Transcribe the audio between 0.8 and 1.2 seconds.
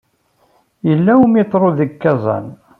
Yella